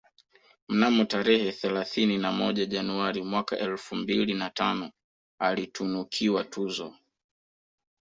Mnamo 0.69 1.03
tarehe 1.05 1.51
thelathini 1.51 2.17
na 2.17 2.31
moja 2.31 2.65
Januari 2.65 3.23
mwaka 3.23 3.57
elfu 3.57 3.95
mbili 3.95 4.33
na 4.33 4.49
tano 4.49 4.91
alitunukiwa 5.39 6.43
tuzo 6.43 6.95